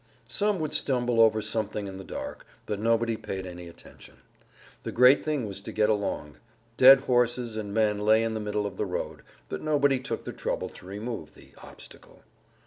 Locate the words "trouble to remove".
10.33-11.35